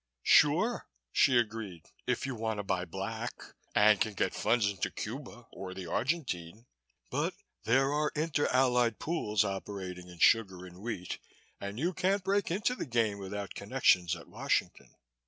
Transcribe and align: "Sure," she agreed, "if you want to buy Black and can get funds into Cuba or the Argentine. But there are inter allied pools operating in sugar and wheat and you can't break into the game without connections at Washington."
"Sure," 0.23 0.87
she 1.11 1.37
agreed, 1.37 1.91
"if 2.07 2.25
you 2.25 2.33
want 2.33 2.57
to 2.57 2.63
buy 2.63 2.85
Black 2.85 3.39
and 3.75 4.01
can 4.01 4.15
get 4.15 4.33
funds 4.33 4.67
into 4.67 4.89
Cuba 4.89 5.45
or 5.51 5.75
the 5.75 5.85
Argentine. 5.85 6.65
But 7.11 7.35
there 7.65 7.93
are 7.93 8.11
inter 8.15 8.47
allied 8.47 8.97
pools 8.97 9.45
operating 9.45 10.07
in 10.07 10.17
sugar 10.17 10.65
and 10.65 10.79
wheat 10.79 11.19
and 11.59 11.77
you 11.77 11.93
can't 11.93 12.23
break 12.23 12.49
into 12.49 12.73
the 12.73 12.87
game 12.87 13.19
without 13.19 13.53
connections 13.53 14.15
at 14.15 14.27
Washington." 14.27 14.95